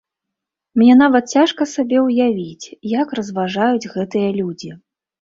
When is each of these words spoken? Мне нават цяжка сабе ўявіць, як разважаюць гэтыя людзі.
Мне 0.81 0.95
нават 1.01 1.29
цяжка 1.35 1.69
сабе 1.75 1.97
ўявіць, 2.07 2.73
як 3.01 3.07
разважаюць 3.23 3.91
гэтыя 3.97 4.29
людзі. 4.43 4.77